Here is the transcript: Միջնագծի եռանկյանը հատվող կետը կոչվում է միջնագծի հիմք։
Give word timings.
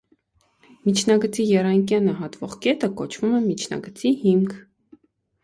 Միջնագծի 0.85 1.45
եռանկյանը 1.49 2.15
հատվող 2.23 2.57
կետը 2.65 2.91
կոչվում 3.03 3.37
է 3.41 3.43
միջնագծի 3.45 4.15
հիմք։ 4.25 4.59